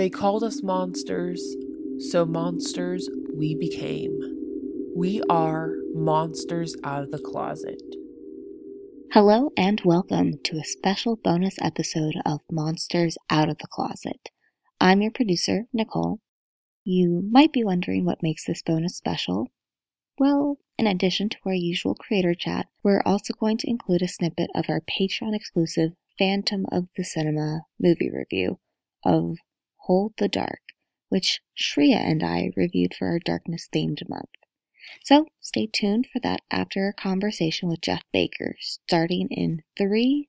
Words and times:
They 0.00 0.08
called 0.08 0.42
us 0.42 0.62
monsters, 0.62 1.56
so 1.98 2.24
monsters 2.24 3.06
we 3.34 3.54
became. 3.54 4.18
We 4.96 5.20
are 5.28 5.74
monsters 5.92 6.74
out 6.82 7.02
of 7.02 7.10
the 7.10 7.18
closet. 7.18 7.82
Hello 9.12 9.50
and 9.58 9.78
welcome 9.84 10.38
to 10.44 10.56
a 10.56 10.64
special 10.64 11.16
bonus 11.16 11.56
episode 11.60 12.14
of 12.24 12.40
Monsters 12.50 13.18
Out 13.28 13.50
of 13.50 13.58
the 13.58 13.66
Closet. 13.66 14.30
I'm 14.80 15.02
your 15.02 15.10
producer, 15.10 15.64
Nicole. 15.70 16.20
You 16.82 17.28
might 17.30 17.52
be 17.52 17.62
wondering 17.62 18.06
what 18.06 18.22
makes 18.22 18.46
this 18.46 18.62
bonus 18.62 18.96
special. 18.96 19.48
Well, 20.18 20.56
in 20.78 20.86
addition 20.86 21.28
to 21.28 21.36
our 21.44 21.52
usual 21.52 21.94
creator 21.94 22.34
chat, 22.34 22.68
we're 22.82 23.02
also 23.04 23.34
going 23.38 23.58
to 23.58 23.68
include 23.68 24.00
a 24.00 24.08
snippet 24.08 24.48
of 24.54 24.64
our 24.70 24.80
Patreon 24.80 25.36
exclusive 25.36 25.90
Phantom 26.18 26.64
of 26.72 26.88
the 26.96 27.04
Cinema 27.04 27.64
movie 27.78 28.10
review 28.10 28.58
of 29.04 29.36
Hold 29.90 30.12
the 30.18 30.28
Dark, 30.28 30.60
which 31.08 31.40
Shreya 31.58 31.96
and 31.96 32.22
I 32.22 32.52
reviewed 32.56 32.94
for 32.96 33.08
our 33.08 33.18
Darkness 33.18 33.68
themed 33.74 34.08
month. 34.08 34.30
So 35.02 35.26
stay 35.40 35.66
tuned 35.66 36.06
for 36.12 36.20
that 36.20 36.42
after 36.48 36.84
our 36.84 36.92
conversation 36.92 37.68
with 37.68 37.80
Jeff 37.80 38.04
Baker, 38.12 38.54
starting 38.60 39.26
in 39.32 39.64
three, 39.76 40.28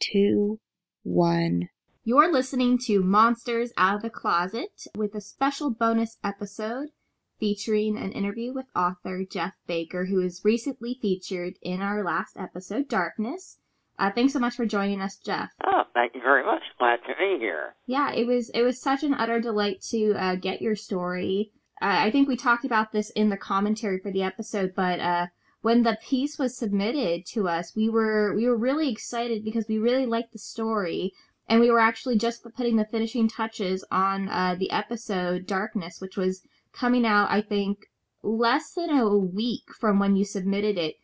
two, 0.00 0.60
one. 1.02 1.70
You're 2.04 2.30
listening 2.30 2.76
to 2.88 3.02
Monsters 3.02 3.72
Out 3.78 3.96
of 3.96 4.02
the 4.02 4.10
Closet 4.10 4.86
with 4.94 5.14
a 5.14 5.22
special 5.22 5.70
bonus 5.70 6.18
episode 6.22 6.90
featuring 7.38 7.96
an 7.96 8.12
interview 8.12 8.52
with 8.52 8.66
author 8.76 9.24
Jeff 9.24 9.54
Baker, 9.66 10.04
who 10.10 10.16
was 10.16 10.44
recently 10.44 10.98
featured 11.00 11.54
in 11.62 11.80
our 11.80 12.04
last 12.04 12.36
episode, 12.36 12.86
Darkness. 12.86 13.59
Uh, 14.00 14.10
thanks 14.10 14.32
so 14.32 14.38
much 14.38 14.56
for 14.56 14.64
joining 14.64 15.02
us, 15.02 15.18
Jeff. 15.18 15.50
Oh, 15.62 15.82
thank 15.92 16.14
you 16.14 16.22
very 16.22 16.42
much. 16.42 16.62
Glad 16.78 17.00
to 17.06 17.14
be 17.18 17.36
here. 17.38 17.74
Yeah, 17.86 18.10
it 18.12 18.26
was 18.26 18.48
it 18.54 18.62
was 18.62 18.80
such 18.80 19.02
an 19.02 19.12
utter 19.12 19.40
delight 19.40 19.82
to 19.90 20.14
uh, 20.14 20.36
get 20.36 20.62
your 20.62 20.74
story. 20.74 21.52
Uh, 21.82 22.00
I 22.00 22.10
think 22.10 22.26
we 22.26 22.36
talked 22.36 22.64
about 22.64 22.92
this 22.92 23.10
in 23.10 23.28
the 23.28 23.36
commentary 23.36 23.98
for 23.98 24.10
the 24.10 24.22
episode, 24.22 24.72
but 24.74 25.00
uh, 25.00 25.26
when 25.60 25.82
the 25.82 25.98
piece 26.02 26.38
was 26.38 26.56
submitted 26.56 27.26
to 27.26 27.46
us, 27.46 27.76
we 27.76 27.90
were 27.90 28.34
we 28.34 28.46
were 28.46 28.56
really 28.56 28.90
excited 28.90 29.44
because 29.44 29.66
we 29.68 29.76
really 29.76 30.06
liked 30.06 30.32
the 30.32 30.38
story, 30.38 31.12
and 31.46 31.60
we 31.60 31.70
were 31.70 31.78
actually 31.78 32.16
just 32.16 32.42
putting 32.56 32.76
the 32.76 32.86
finishing 32.86 33.28
touches 33.28 33.84
on 33.90 34.30
uh, 34.30 34.56
the 34.58 34.70
episode 34.70 35.46
Darkness, 35.46 36.00
which 36.00 36.16
was 36.16 36.40
coming 36.72 37.04
out, 37.04 37.30
I 37.30 37.42
think, 37.42 37.90
less 38.22 38.72
than 38.72 38.88
a 38.88 39.14
week 39.14 39.64
from 39.78 39.98
when 39.98 40.16
you 40.16 40.24
submitted 40.24 40.78
it. 40.78 40.94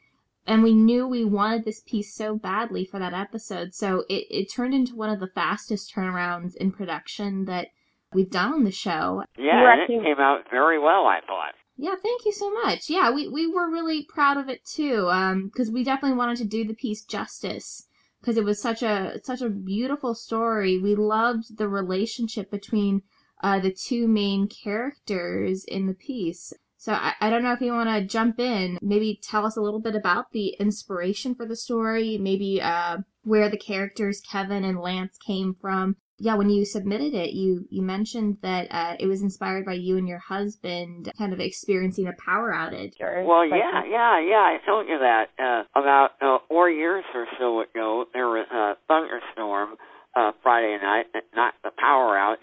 And 0.47 0.63
we 0.63 0.75
knew 0.75 1.09
we 1.09 1.25
wanted 1.25 1.65
this 1.65 1.81
piece 1.81 2.15
so 2.15 2.37
badly 2.37 2.85
for 2.85 3.01
that 3.01 3.13
episode, 3.13 3.75
so 3.75 4.05
it, 4.09 4.27
it 4.31 4.53
turned 4.53 4.75
into 4.75 4.95
one 4.95 5.11
of 5.11 5.19
the 5.19 5.27
fastest 5.35 5.93
turnarounds 5.93 6.55
in 6.55 6.71
production 6.71 7.47
that 7.47 7.69
we've 8.13 8.31
done 8.31 8.53
on 8.53 8.65
the 8.65 8.71
show. 8.71 9.25
Yeah, 9.37 9.73
and 9.73 9.83
it 9.83 10.05
came 10.05 10.21
out 10.21 10.45
very 10.51 10.79
well, 10.79 11.07
I 11.07 11.21
thought. 11.27 11.55
Yeah, 11.77 11.95
thank 12.01 12.25
you 12.25 12.33
so 12.33 12.51
much. 12.63 12.89
Yeah, 12.89 13.11
we, 13.11 13.29
we 13.29 13.47
were 13.47 13.71
really 13.71 14.05
proud 14.05 14.39
of 14.39 14.49
it 14.49 14.65
too, 14.65 15.11
because 15.51 15.69
um, 15.69 15.75
we 15.75 15.85
definitely 15.85 16.17
wanted 16.17 16.39
to 16.39 16.45
do 16.45 16.65
the 16.65 16.75
piece 16.75 17.05
justice 17.05 17.87
because 18.21 18.39
it 18.39 18.45
was 18.45 18.61
such 18.61 18.83
a 18.83 19.21
such 19.23 19.43
a 19.43 19.51
beautiful 19.51 20.15
story. 20.15 20.79
We 20.79 20.95
loved 20.95 21.59
the 21.59 21.69
relationship 21.69 22.51
between 22.51 23.03
uh, 23.43 23.61
the 23.61 23.73
two 23.73 24.09
main 24.09 24.49
characters 24.49 25.65
in 25.65 25.87
the 25.87 25.95
piece. 25.95 26.53
So 26.87 26.93
I, 26.93 27.15
I 27.21 27.31
don't 27.31 27.43
know 27.43 27.53
if 27.53 27.61
you 27.61 27.73
want 27.73 27.89
to 27.89 28.07
jump 28.07 28.39
in, 28.39 28.79
maybe 28.81 29.19
tell 29.21 29.45
us 29.45 29.57
a 29.57 29.61
little 29.61 29.81
bit 29.81 29.97
about 29.97 30.31
the 30.31 30.51
inspiration 30.61 31.35
for 31.35 31.45
the 31.45 31.57
story, 31.57 32.17
maybe 32.17 32.63
uh, 32.63 32.99
where 33.25 33.49
the 33.49 33.57
characters 33.57 34.21
Kevin 34.21 34.63
and 34.63 34.79
Lance 34.79 35.19
came 35.27 35.53
from, 35.53 35.97
yeah, 36.21 36.37
when 36.37 36.49
you 36.49 36.65
submitted 36.65 37.13
it, 37.13 37.33
you 37.33 37.67
you 37.71 37.83
mentioned 37.83 38.37
that 38.43 38.69
uh, 38.71 38.95
it 39.01 39.09
was 39.09 39.21
inspired 39.21 39.67
by 39.67 39.73
you 39.73 39.99
and 39.99 40.07
your 40.07 40.21
husband 40.21 41.11
kind 41.19 41.33
of 41.33 41.41
experiencing 41.41 42.07
a 42.07 42.13
power 42.25 42.53
outage. 42.53 42.93
Well, 43.01 43.45
yeah, 43.45 43.83
yeah, 43.91 44.21
yeah. 44.21 44.47
I 44.47 44.59
told 44.65 44.87
you 44.87 45.01
that 45.01 45.27
uh, 45.41 45.65
about 45.75 46.11
uh, 46.23 46.39
four 46.47 46.71
years 46.71 47.05
or 47.17 47.27
so 47.37 47.63
ago. 47.63 48.05
There 48.15 48.29
was 48.29 48.47
a 48.53 48.75
thunderstorm 48.87 49.75
uh, 50.15 50.31
Friday 50.41 50.79
night, 50.81 51.07
knocked 51.35 51.65
the 51.65 51.73
power 51.77 52.17
out, 52.17 52.39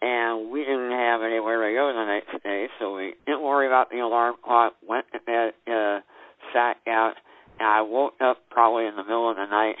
and 0.00 0.50
we 0.50 0.60
didn't 0.60 0.92
have 0.92 1.22
anywhere 1.22 1.68
to 1.68 1.74
go 1.74 1.92
the 1.92 2.06
next 2.06 2.42
day, 2.42 2.68
so 2.78 2.94
we 2.94 3.14
didn't 3.26 3.42
worry 3.42 3.66
about 3.66 3.90
the 3.90 3.98
alarm 3.98 4.36
clock. 4.44 4.74
Went 4.86 5.06
to 5.12 5.18
bed, 5.20 5.52
uh, 5.66 6.00
sat 6.52 6.76
out, 6.86 7.14
and 7.58 7.68
I 7.68 7.82
woke 7.82 8.14
up 8.20 8.38
probably 8.50 8.86
in 8.86 8.96
the 8.96 9.02
middle 9.02 9.30
of 9.30 9.36
the 9.36 9.46
night 9.46 9.76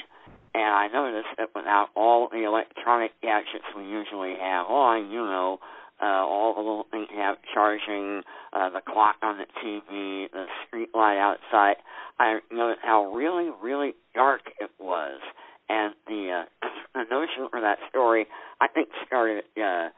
and 0.54 0.64
I 0.64 0.88
noticed 0.88 1.28
that 1.38 1.50
without 1.54 1.88
all 1.94 2.28
the 2.30 2.44
electronic 2.44 3.12
gadgets 3.22 3.64
we 3.76 3.84
usually 3.84 4.34
have 4.40 4.66
on, 4.66 5.10
you 5.10 5.20
know, 5.20 5.58
uh, 6.00 6.24
all 6.24 6.54
the 6.54 6.60
little 6.60 6.86
things 6.90 7.08
you 7.12 7.18
have 7.20 7.36
charging, 7.52 8.22
uh, 8.52 8.70
the 8.70 8.80
clock 8.80 9.16
on 9.22 9.38
the 9.38 9.46
TV, 9.62 10.30
the 10.30 10.46
street 10.66 10.90
light 10.94 11.18
outside, 11.18 11.76
I 12.18 12.38
noticed 12.52 12.80
how 12.82 13.12
really, 13.12 13.50
really 13.62 13.94
dark 14.14 14.42
it 14.60 14.70
was. 14.78 15.20
And 15.68 15.94
the, 16.06 16.44
uh, 16.62 16.68
the 16.94 17.04
notion 17.10 17.48
for 17.50 17.60
that 17.60 17.78
story, 17.90 18.26
I 18.60 18.68
think 18.68 18.88
started, 19.06 19.44
uh, 19.56 19.88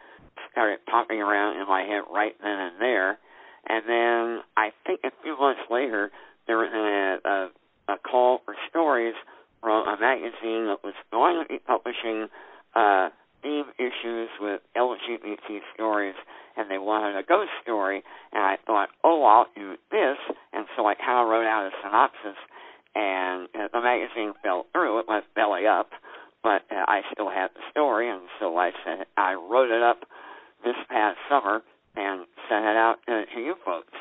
started 0.60 0.84
popping 0.84 1.20
around 1.20 1.58
in 1.58 1.66
my 1.66 1.82
head 1.82 2.02
right 2.12 2.36
then 2.42 2.58
and 2.58 2.80
there. 2.80 3.18
And 3.66 3.82
then 3.88 4.42
I 4.56 4.72
think 4.86 5.00
a 5.04 5.10
few 5.22 5.38
months 5.38 5.62
later, 5.70 6.10
there 6.46 6.58
was 6.58 6.68
a, 6.68 7.28
a, 7.28 7.94
a 7.94 7.98
call 7.98 8.40
for 8.44 8.54
stories 8.68 9.14
from 9.62 9.88
a 9.88 9.96
magazine 9.98 10.68
that 10.68 10.84
was 10.84 10.92
going 11.10 11.42
to 11.42 11.48
be 11.48 11.58
publishing 11.60 12.28
uh, 12.74 13.08
theme 13.42 13.72
issues 13.78 14.28
with 14.38 14.60
LGBT 14.76 15.60
stories, 15.72 16.14
and 16.58 16.70
they 16.70 16.76
wanted 16.76 17.16
a 17.16 17.22
ghost 17.22 17.50
story. 17.62 18.02
And 18.32 18.42
I 18.42 18.56
thought, 18.66 18.90
oh, 19.02 19.24
I'll 19.24 19.46
do 19.56 19.76
this. 19.90 20.18
And 20.52 20.66
so 20.76 20.84
I 20.84 20.94
kind 20.94 21.24
of 21.24 21.28
wrote 21.28 21.48
out 21.48 21.64
a 21.64 21.70
synopsis, 21.82 22.36
and 22.94 23.48
uh, 23.54 23.68
the 23.72 23.80
magazine 23.80 24.34
fell 24.42 24.66
through. 24.72 25.00
It 25.00 25.06
went 25.08 25.24
belly 25.34 25.66
up, 25.66 25.88
but 26.42 26.68
uh, 26.70 26.84
I 26.86 27.00
still 27.12 27.30
had 27.30 27.48
the 27.54 27.64
story, 27.70 28.10
and 28.10 28.20
so 28.38 28.58
I 28.58 28.72
said 28.84 29.06
I 29.16 29.34
wrote 29.34 29.70
it 29.70 29.82
up 29.82 30.04
past 30.90 31.18
summer 31.28 31.62
and 31.96 32.26
sent 32.48 32.64
it 32.64 32.76
out 32.76 32.96
to 33.06 33.40
you 33.40 33.54
folks. 33.64 33.92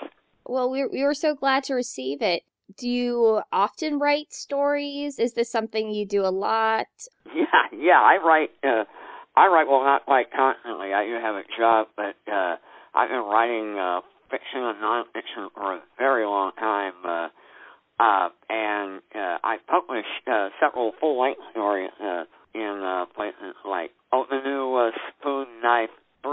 Well, 0.45 0.69
we 0.69 0.85
we 0.85 1.03
were 1.03 1.13
so 1.13 1.35
glad 1.35 1.63
to 1.65 1.75
receive 1.75 2.21
it 2.21 2.43
do 2.77 2.87
you 2.87 3.41
often 3.51 3.99
write 3.99 4.33
stories? 4.33 5.19
Is 5.19 5.33
this 5.33 5.51
something 5.51 5.91
you 5.91 6.05
do 6.05 6.25
a 6.25 6.29
lot? 6.29 6.87
Yeah, 7.25 7.45
yeah, 7.71 8.01
I 8.01 8.17
write. 8.23 8.51
Uh, 8.63 8.85
I 9.35 9.47
write 9.47 9.67
well, 9.67 9.83
not 9.83 10.05
quite 10.05 10.31
constantly. 10.31 10.93
I 10.93 11.05
do 11.05 11.13
have 11.13 11.35
a 11.35 11.43
job, 11.57 11.87
but 11.95 12.15
uh, 12.31 12.57
I've 12.93 13.09
been 13.09 13.23
writing 13.23 13.77
uh, 13.77 14.01
fiction 14.29 14.61
and 14.61 14.77
nonfiction 14.77 15.49
for 15.53 15.75
a 15.75 15.81
very 15.97 16.25
long 16.25 16.51
time. 16.59 16.93
Uh, 17.05 17.27
uh, 17.99 18.29
and 18.49 19.01
uh, 19.13 19.37
I 19.43 19.57
published 19.67 20.27
uh, 20.27 20.49
several 20.59 20.93
full-length 20.99 21.41
stories 21.51 21.91
uh, 22.01 22.23
in 22.53 22.81
uh, 22.83 23.05
places 23.15 23.55
like 23.65 23.91
oh, 24.11 24.25
the 24.29 24.41
new 24.43 24.75
uh, 24.75 24.91
Spoon 25.09 25.47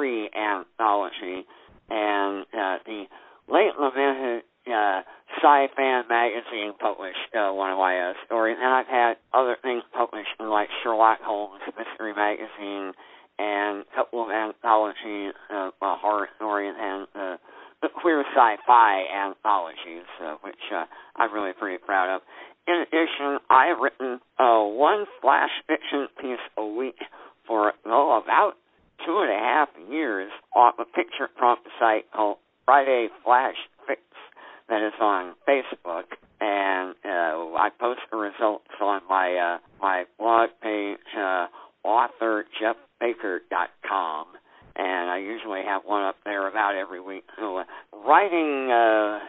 Three 0.06 0.30
anthology 0.38 1.42
and 1.90 2.46
uh, 2.54 2.78
the 2.86 3.06
late 3.50 3.74
lamented 3.74 4.44
uh, 4.70 5.02
Sci-Fan 5.42 6.04
magazine 6.08 6.74
published 6.78 7.34
uh, 7.34 7.50
one 7.50 7.72
of 7.72 7.78
my 7.78 7.98
uh, 7.98 8.12
stories, 8.24 8.54
and 8.56 8.72
I've 8.72 8.86
had 8.86 9.14
other 9.34 9.56
things 9.60 9.82
published 9.92 10.30
in 10.38 10.48
like 10.48 10.68
Sherlock 10.84 11.18
Holmes 11.22 11.60
Mystery 11.66 12.14
Magazine 12.14 12.92
and 13.40 13.82
a 13.82 13.96
couple 13.96 14.22
of 14.22 14.30
anthologies, 14.30 15.34
uh, 15.50 15.70
uh, 15.82 15.96
horror 15.98 16.28
stories, 16.36 16.74
and 16.78 17.08
uh, 17.16 17.36
the 17.82 17.88
queer 17.88 18.22
sci-fi 18.30 19.06
anthologies, 19.10 20.06
uh, 20.22 20.36
which 20.42 20.62
uh, 20.72 20.84
I'm 21.16 21.34
really 21.34 21.52
pretty 21.52 21.82
proud 21.84 22.14
of. 22.14 22.22
In 22.68 22.76
addition, 22.86 23.38
I've 23.50 23.80
written 23.82 24.20
uh, 24.38 24.62
one 24.70 25.06
flash 25.20 25.50
fiction 25.66 26.06
piece 26.20 26.46
a 26.56 26.64
week 26.64 26.98
for 27.44 27.72
well 27.84 28.22
about 28.22 28.54
two 29.04 29.18
and 29.20 29.30
a 29.30 29.38
half 29.38 29.68
years 29.90 30.30
off 30.54 30.74
a 30.78 30.84
site 31.78 32.10
called 32.12 32.38
Friday 32.64 33.08
Flash 33.24 33.56
Fix 33.86 34.00
that 34.68 34.82
is 34.82 34.94
on 35.00 35.34
Facebook, 35.48 36.04
and 36.40 36.94
uh, 37.04 37.54
I 37.56 37.70
post 37.78 38.00
the 38.10 38.16
results 38.16 38.66
on 38.80 39.02
my 39.08 39.34
uh, 39.34 39.58
my 39.80 40.06
blog 40.18 40.50
page, 40.62 40.98
uh, 41.16 41.46
authorjeffbaker.com, 41.84 44.26
and 44.76 45.10
I 45.10 45.18
usually 45.18 45.62
have 45.64 45.84
one 45.84 46.02
up 46.02 46.16
there 46.24 46.48
about 46.48 46.74
every 46.74 47.00
week. 47.00 47.28
So 47.38 47.58
uh, 47.58 47.64
writing 47.92 48.70
uh, 48.70 49.20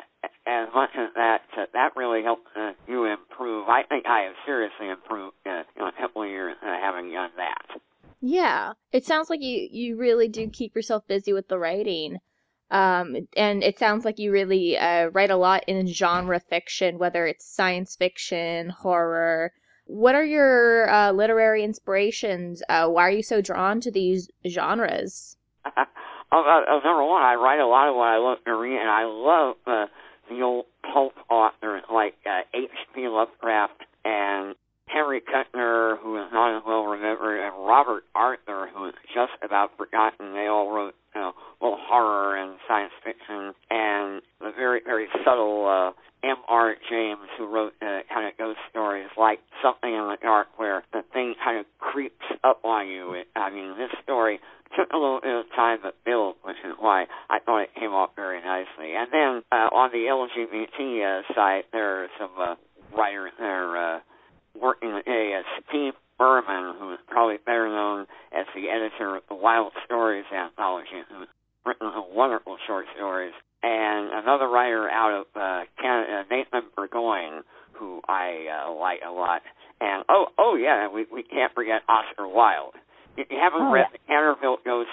as 0.47 0.69
much 0.73 0.91
as 0.97 1.09
that 1.15 1.41
uh, 1.57 1.65
that 1.73 1.95
really 1.95 2.23
helps 2.23 2.47
uh, 2.55 2.71
you 2.88 3.05
improve. 3.05 3.67
I 3.67 3.83
think 3.83 4.05
I 4.07 4.21
have 4.21 4.33
seriously 4.45 4.89
improved 4.89 5.35
uh, 5.45 5.63
in 5.75 5.83
a 5.83 5.91
couple 6.00 6.23
of 6.23 6.29
years 6.29 6.55
uh, 6.61 6.77
having 6.81 7.11
done 7.11 7.31
that. 7.38 7.79
Yeah, 8.21 8.73
it 8.91 9.05
sounds 9.05 9.29
like 9.29 9.41
you 9.41 9.67
you 9.71 9.97
really 9.97 10.27
do 10.27 10.50
keep 10.50 10.75
yourself 10.75 11.07
busy 11.07 11.33
with 11.33 11.47
the 11.47 11.59
writing. 11.59 12.19
Um, 12.69 13.15
and 13.35 13.63
it 13.63 13.79
sounds 13.79 14.03
like 14.03 14.19
you 14.19 14.31
really 14.31 14.77
uh, 14.77 15.07
write 15.07 15.31
a 15.31 15.37
lot 15.37 15.63
in 15.67 15.87
genre 15.87 16.39
fiction, 16.39 16.97
whether 16.97 17.25
it's 17.25 17.45
science 17.45 17.95
fiction, 17.95 18.69
horror. 18.69 19.53
What 19.85 20.15
are 20.15 20.25
your 20.25 20.89
uh, 20.89 21.11
literary 21.11 21.63
inspirations? 21.63 22.61
Uh, 22.67 22.89
why 22.89 23.03
are 23.03 23.11
you 23.11 23.23
so 23.23 23.41
drawn 23.41 23.79
to 23.81 23.91
these 23.91 24.29
genres? 24.47 25.37
uh, 25.65 25.85
number 26.31 27.05
one, 27.05 27.23
I 27.23 27.35
write 27.35 27.59
a 27.59 27.67
lot 27.67 27.87
of 27.87 27.95
what 27.95 28.07
I 28.07 28.17
love 28.17 28.39
to 28.45 28.55
read, 28.55 28.79
and 28.79 28.89
I 28.89 29.05
love 29.05 29.55
uh, 29.65 29.85
the 30.29 30.41
old 30.41 30.65
pulp 30.93 31.13
authors 31.29 31.83
like 31.91 32.15
uh, 32.25 32.41
H.P. 32.53 33.07
Lovecraft 33.07 33.83
and 34.03 34.55
Henry 34.88 35.22
Kuttner, 35.22 35.98
who 36.01 36.18
is 36.18 36.28
not 36.31 36.57
as 36.57 36.63
well 36.66 36.84
remembered, 36.84 37.39
and 37.39 37.54
Robert 37.66 38.04
Arthur, 38.16 38.69
who 38.74 38.88
is 38.88 38.95
just 39.13 39.34
about 39.44 39.72
forgotten. 39.78 40.34
They 40.34 40.48
all 40.48 40.72
wrote, 40.72 40.95
you 41.13 41.22
know, 41.22 41.34
little 41.62 41.78
horror 41.80 42.38
and 42.38 42.57
science 42.68 42.94
fiction, 43.04 43.54
and 43.69 44.22
the 44.39 44.51
very, 44.56 44.81
very 44.84 45.07
subtle 45.25 45.68
uh, 45.68 46.28
M.R. 46.28 46.75
James, 46.89 47.28
who 47.38 47.45
wrote 47.45 47.74
uh, 47.81 48.00
kind 48.10 48.28
of 48.28 48.38
ghost 48.38 48.60
stories 48.69 49.10
like 49.18 49.39
Something 49.62 49.94
in 49.94 50.07
the 50.07 50.18
Dark, 50.22 50.48
where 50.57 50.84
the 50.94 51.04
thing 51.13 51.36
kind 51.44 51.60
of 51.60 51.66
creeps 51.80 52.25
up 52.44 52.62
on 52.63 52.88
you. 52.88 53.13
It, 53.13 53.28
I 53.36 53.51
mean, 53.51 53.78
this 53.78 53.92
story 54.04 54.39
took 54.75 54.92
a 54.92 54.98
little 54.98 55.19
bit 55.22 55.36
of 55.36 55.45
time 55.56 55.80
to 55.84 55.92
build, 56.06 56.36
which 56.44 56.57
is 56.66 56.75
why 56.80 57.06
I 57.30 57.39
thought 57.39 57.63
it 57.63 57.75
came 57.75 57.92
off 57.92 58.12
very 58.16 58.42
nicely. 58.42 58.95
And 58.95 59.07
then 59.12 59.44
uh, 59.51 59.69
on 59.72 59.92
the 59.92 60.07
LGBT 60.10 61.22
uh, 61.22 61.34
side, 61.34 61.63
there 61.72 62.04
are 62.04 62.07
some 62.19 62.31
uh, 62.39 62.56
writers 62.95 63.31
there 63.39 63.78
uh, 63.78 63.96
with 65.17 65.35
uh, 65.45 65.61
Steve 65.69 65.93
Berman, 66.17 66.75
who 66.79 66.93
is 66.93 66.99
probably 67.07 67.37
better 67.45 67.67
known 67.67 68.07
as 68.31 68.45
the 68.55 68.69
editor 68.69 69.15
of 69.15 69.23
the 69.29 69.35
Wilde 69.35 69.73
Stories 69.85 70.25
anthology, 70.33 71.03
who's 71.09 71.27
written 71.65 71.91
some 71.93 72.05
wonderful 72.15 72.57
short 72.65 72.85
stories. 72.95 73.33
And 73.63 74.09
another 74.13 74.47
writer 74.47 74.89
out 74.89 75.21
of 75.21 75.25
uh, 75.35 75.63
Canada, 75.81 76.23
Nathan 76.29 76.69
Burgoine, 76.77 77.41
who 77.73 78.01
I 78.07 78.65
uh, 78.67 78.73
like 78.73 78.99
a 79.07 79.11
lot. 79.11 79.41
And 79.81 80.03
oh, 80.09 80.27
oh 80.37 80.55
yeah, 80.55 80.87
we 80.87 81.05
we 81.11 81.23
can't 81.23 81.53
forget 81.53 81.81
Oscar 81.89 82.27
Wilde. 82.27 82.75
If 83.17 83.27
you 83.31 83.37
haven't 83.41 83.61
Oh, 83.63 83.71
read 83.71 83.87
The 83.91 83.99
Canterville 84.07 84.57
Ghost 84.63 84.89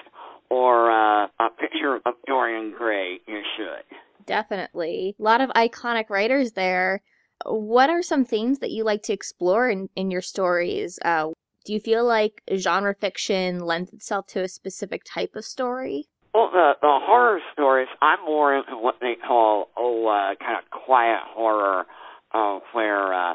or 0.51 0.91
uh, 0.91 1.27
A 1.41 1.49
Picture 1.61 1.97
of 2.07 2.15
Dorian 2.27 2.73
Gray, 2.77 3.21
you 3.27 3.43
should. 3.57 3.85
Definitely. 4.27 5.15
A 5.19 5.23
lot 5.23 5.41
of 5.43 5.51
iconic 5.51 6.09
writers 6.09 6.53
there. 6.53 7.03
What 7.45 7.91
are 7.91 8.03
some 8.03 8.25
themes 8.25 8.59
that 8.61 8.71
you 8.71 8.85
like 8.85 9.03
to 9.05 9.13
explore 9.13 9.69
in, 9.69 9.89
in 9.95 10.11
your 10.11 10.23
stories? 10.23 10.99
Uh, 11.05 11.31
do 11.65 11.73
you 11.73 11.81
feel 11.81 12.05
like 12.05 12.43
genre 12.57 12.95
fiction 12.95 13.61
lends 13.61 13.93
itself 13.93 14.27
to 14.29 14.43
a 14.43 14.49
specific 14.49 15.03
type 15.05 15.35
of 15.35 15.45
story? 15.45 16.07
Well, 16.35 16.51
the 16.53 16.73
the 16.83 16.99
horror 17.01 17.41
stories, 17.53 17.89
I'm 18.03 18.25
more 18.25 18.55
into 18.55 18.77
what 18.77 18.97
they 19.01 19.15
call 19.15 19.69
oh, 19.77 20.07
uh, 20.09 20.35
kind 20.45 20.59
of 20.59 20.71
quiet 20.71 21.21
horror, 21.29 21.87
uh, 22.33 22.59
where 22.73 23.15
uh, 23.15 23.35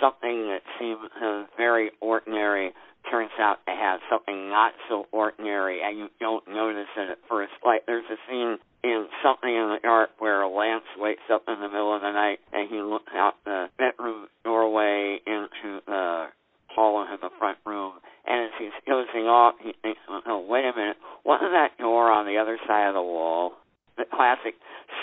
something 0.00 0.48
that 0.48 0.62
seems 0.78 0.98
uh, 1.22 1.44
very 1.56 1.90
ordinary 2.00 2.72
turns 3.10 3.30
out 3.38 3.58
to 3.66 3.72
have 3.72 4.00
something 4.10 4.48
not 4.48 4.72
so 4.88 5.06
ordinary, 5.12 5.80
and 5.82 5.98
you 5.98 6.08
don't 6.20 6.46
notice 6.48 6.88
it 6.96 7.10
at 7.10 7.18
first. 7.28 7.52
Like 7.64 7.86
there's 7.86 8.04
a 8.10 8.16
scene 8.28 8.58
in 8.84 9.06
Something 9.22 9.50
in 9.50 9.68
the 9.74 9.80
Dark 9.82 10.10
where 10.18 10.46
Lance 10.46 10.84
wakes 10.96 11.26
up 11.32 11.42
in 11.48 11.60
the 11.60 11.68
middle 11.68 11.94
of 11.94 12.00
the 12.00 12.12
night 12.12 12.38
and 12.52 12.70
he 12.70 12.80
looks 12.80 13.12
out 13.12 13.34
the 13.44 13.66
bedroom 13.76 14.28
doorway 14.44 15.18
into 15.26 15.80
the 15.86 16.28
hall 16.68 17.02
into 17.02 17.18
the 17.20 17.30
front 17.38 17.58
room, 17.66 17.94
and 18.26 18.44
as 18.44 18.50
he's 18.58 18.76
dozing 18.86 19.26
off, 19.26 19.54
he 19.60 19.72
thinks, 19.82 20.00
"Oh, 20.26 20.38
wait 20.38 20.64
a 20.64 20.72
minute, 20.72 20.96
wasn't 21.24 21.52
that 21.52 21.76
door 21.78 22.10
on 22.10 22.26
the 22.26 22.38
other 22.38 22.58
side 22.66 22.86
of 22.88 22.94
the 22.94 23.02
wall?" 23.02 23.54
The 23.96 24.04
classic 24.04 24.54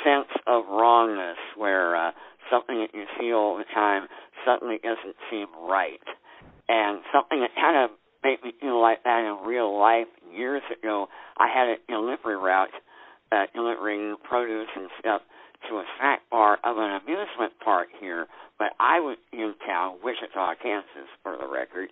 sense 0.04 0.32
of 0.48 0.68
wrongness, 0.70 1.38
where 1.58 1.96
uh, 1.96 2.12
something 2.50 2.80
that 2.80 2.94
you 2.94 3.06
see 3.20 3.34
all 3.34 3.58
the 3.58 3.66
time 3.66 4.08
suddenly 4.46 4.78
doesn't 4.78 5.18
seem 5.30 5.48
right, 5.68 6.02
and 6.68 7.02
something 7.14 7.40
that 7.42 7.52
kind 7.56 7.86
of 7.86 7.92
made 8.24 8.42
me 8.44 8.54
feel 8.60 8.82
like 8.82 9.04
that 9.04 9.22
in 9.22 9.48
real 9.48 9.78
life 9.78 10.08
years 10.34 10.64
ago. 10.72 11.08
I 11.38 11.48
had 11.48 11.70
a 11.70 11.78
delivery 11.88 12.36
route, 12.36 12.74
uh, 13.32 13.46
delivering 13.54 14.16
produce 14.24 14.70
and 14.76 14.90
stuff 15.00 15.22
to 15.70 15.76
a 15.78 15.86
snack 15.98 16.22
bar 16.30 16.58
of 16.64 16.78
an 16.78 17.02
amusement 17.02 17.54
park 17.64 17.88
here, 18.00 18.28
but 18.58 18.70
I 18.80 19.00
was 19.00 19.18
in 19.32 19.54
town, 19.66 19.98
Wichita, 20.04 20.56
Kansas, 20.62 21.10
for 21.24 21.38
the 21.38 21.48
record. 21.48 21.90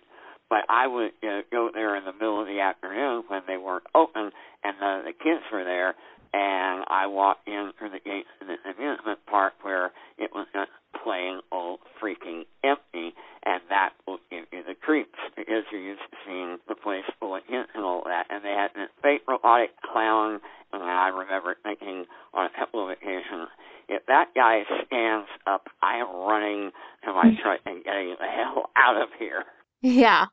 But 0.50 0.66
I 0.68 0.86
would 0.86 1.12
uh, 1.22 1.42
go 1.50 1.70
there 1.72 1.96
in 1.96 2.04
the 2.04 2.12
middle 2.12 2.40
of 2.40 2.46
the 2.46 2.60
afternoon 2.60 3.24
when 3.28 3.42
they 3.46 3.56
weren't 3.56 3.86
open, 3.94 4.30
and 4.62 4.76
uh, 4.76 5.02
the 5.02 5.12
kids 5.12 5.42
were 5.52 5.64
there, 5.64 5.94
and 6.32 6.84
I 6.88 7.06
walked 7.06 7.48
in 7.48 7.72
through 7.78 7.90
the 7.90 8.00
gates 8.04 8.28
of 8.40 8.48
the 8.48 8.56
amusement 8.70 9.20
park 9.26 9.54
where 9.62 9.92
it 10.18 10.30
was 10.34 10.46
just 10.52 10.70
plain 11.04 11.40
old 11.52 11.80
freaking 12.02 12.44
empty, 12.64 13.12
and 13.44 13.60
that 13.68 13.90
will 14.06 14.18
give 14.30 14.46
you 14.50 14.64
the 14.66 14.74
creeps 14.74 15.18
because 15.36 15.64
you're 15.70 15.80
used 15.80 16.00
to 16.10 16.16
seeing 16.26 16.56
the 16.66 16.74
place 16.74 17.04
full 17.20 17.36
of 17.36 17.42
kids 17.46 17.68
and 17.74 17.84
all 17.84 18.02
that. 18.06 18.24
And 18.30 18.42
they 18.42 18.56
had 18.56 18.70
this 18.74 18.88
fake 19.02 19.22
robotic 19.28 19.70
clown, 19.82 20.40
and 20.72 20.82
I 20.82 21.08
remember 21.08 21.56
thinking 21.62 22.06
on 22.32 22.46
a 22.46 22.58
couple 22.58 22.82
of 22.82 22.90
occasions, 22.90 23.48
if 23.88 24.06
that 24.06 24.28
guy 24.34 24.62
stands 24.86 25.28
up, 25.46 25.68
I 25.82 25.98
am 25.98 26.08
running 26.16 26.70
to 27.04 27.12
my 27.12 27.36
truck 27.42 27.60
and 27.66 27.84
getting 27.84 28.16
the 28.18 28.26
hell 28.26 28.70
out 28.76 29.00
of 29.00 29.08
here. 29.18 29.44
Yeah. 29.82 30.26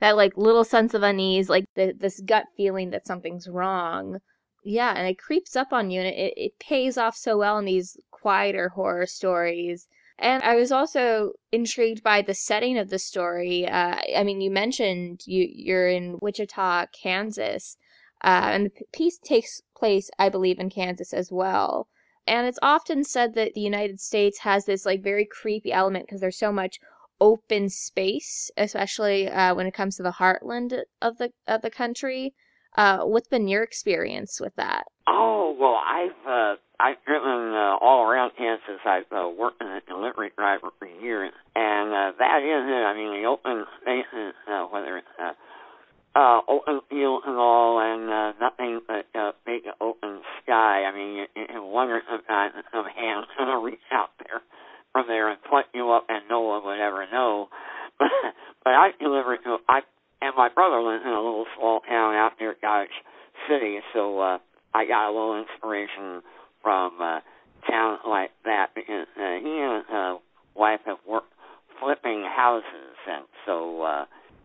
That 0.00 0.16
like 0.16 0.36
little 0.36 0.64
sense 0.64 0.94
of 0.94 1.02
unease, 1.02 1.48
like 1.48 1.64
the, 1.74 1.94
this 1.96 2.20
gut 2.20 2.46
feeling 2.56 2.90
that 2.90 3.06
something's 3.06 3.48
wrong. 3.48 4.18
Yeah, 4.64 4.92
and 4.96 5.08
it 5.08 5.18
creeps 5.18 5.56
up 5.56 5.72
on 5.72 5.90
you 5.90 6.00
and 6.00 6.08
it, 6.08 6.34
it 6.36 6.52
pays 6.58 6.98
off 6.98 7.16
so 7.16 7.38
well 7.38 7.58
in 7.58 7.64
these 7.64 7.96
quieter 8.10 8.70
horror 8.70 9.06
stories. 9.06 9.88
And 10.18 10.42
I 10.42 10.56
was 10.56 10.72
also 10.72 11.32
intrigued 11.52 12.02
by 12.02 12.22
the 12.22 12.34
setting 12.34 12.76
of 12.76 12.90
the 12.90 12.98
story. 12.98 13.66
Uh, 13.66 13.98
I 14.16 14.24
mean, 14.24 14.40
you 14.40 14.50
mentioned 14.50 15.22
you 15.26 15.48
you're 15.48 15.88
in 15.88 16.18
Wichita, 16.20 16.86
Kansas, 16.92 17.76
uh, 18.22 18.50
and 18.52 18.66
the 18.66 18.70
piece 18.92 19.18
takes 19.18 19.62
place, 19.76 20.10
I 20.18 20.28
believe, 20.28 20.58
in 20.58 20.70
Kansas 20.70 21.12
as 21.12 21.30
well. 21.30 21.88
And 22.26 22.46
it's 22.46 22.58
often 22.62 23.04
said 23.04 23.34
that 23.34 23.54
the 23.54 23.60
United 23.60 24.00
States 24.00 24.40
has 24.40 24.64
this 24.66 24.84
like 24.84 25.02
very 25.02 25.24
creepy 25.24 25.72
element 25.72 26.06
because 26.06 26.20
there's 26.20 26.38
so 26.38 26.52
much 26.52 26.78
open 27.20 27.68
space, 27.68 28.50
especially 28.56 29.28
uh, 29.28 29.54
when 29.54 29.66
it 29.66 29.74
comes 29.74 29.96
to 29.96 30.02
the 30.02 30.12
heartland 30.12 30.82
of 31.00 31.18
the 31.18 31.30
of 31.46 31.62
the 31.62 31.70
country. 31.70 32.34
Uh, 32.78 33.02
what's 33.02 33.26
been 33.26 33.48
your 33.48 33.64
experience 33.64 34.40
with 34.40 34.54
that? 34.54 34.84
Oh 35.08 35.56
well, 35.58 35.82
I've 35.82 36.22
uh, 36.24 36.54
I've 36.78 37.02
driven 37.04 37.50
uh, 37.50 37.74
all 37.82 38.06
around 38.06 38.30
Kansas. 38.38 38.78
I've 38.86 39.10
uh, 39.10 39.28
worked 39.28 39.60
as 39.60 39.82
a 39.82 39.90
delivery 39.90 40.30
driver 40.38 40.70
for 40.78 40.86
years, 40.86 41.32
and 41.56 41.90
uh, 41.90 42.12
that 42.22 42.38
is 42.38 42.62
it. 42.70 42.84
I 42.86 42.94
mean, 42.94 43.20
the 43.20 43.26
open 43.26 43.66
spaces, 43.82 44.38
uh, 44.46 44.66
whether 44.70 44.96
it's 44.96 45.10
uh, 45.18 45.32
uh, 46.14 46.40
open 46.46 46.78
fields 46.88 47.24
and 47.26 47.34
all, 47.34 47.82
and 47.82 48.06
uh, 48.06 48.38
nothing 48.38 48.78
but 48.86 49.10
uh, 49.18 49.32
big 49.44 49.62
open 49.80 50.20
sky. 50.44 50.86
I 50.86 50.94
mean, 50.94 51.16
you, 51.16 51.26
you 51.34 51.60
wonder 51.64 52.00
sometimes 52.08 52.54
if 52.56 52.64
some 52.70 52.86
hand's 52.86 53.26
gonna 53.38 53.58
reach 53.58 53.82
out 53.90 54.10
there 54.22 54.38
from 54.92 55.08
there 55.08 55.28
and 55.28 55.42
pluck 55.50 55.66
you 55.74 55.90
up, 55.90 56.06
and 56.08 56.22
no 56.30 56.42
one 56.42 56.64
would 56.64 56.78
ever 56.78 57.10
know. 57.10 57.48
But 57.98 58.14
but 58.62 58.74
I 58.74 58.90
delivered 59.00 59.42
to 59.42 59.56
I 59.68 59.80
and 60.20 60.34
my 60.36 60.48
brother 60.48 60.80
lives 60.80 61.02
in 61.04 61.12
a 61.12 61.16
little 61.16 61.46
small 61.56 61.80
town 61.80 62.14
out 62.14 62.32
near 62.40 62.56
Dodge 62.60 62.88
City, 63.48 63.78
so 63.92 64.20
uh, 64.20 64.38
I 64.74 64.86
got 64.86 65.08
a 65.08 65.12
little 65.12 65.40
inspiration 65.40 66.22
from 66.62 67.00
uh, 67.00 67.20
towns 67.68 68.00
like 68.06 68.30
that 68.44 68.70
because 68.74 69.06
uh, 69.16 69.38
he 69.40 69.58
and 69.58 69.84
uh, 69.92 70.18
wife 70.54 70.80
have 70.86 70.98
worked 71.06 71.32
flipping 71.80 72.24
houses, 72.24 72.96
and 73.08 73.24
so 73.46 73.82
uh, 73.82 74.04